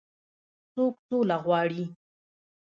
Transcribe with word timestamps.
څوک 0.73 0.95
سوله 1.07 1.37
غواړي. 1.45 1.83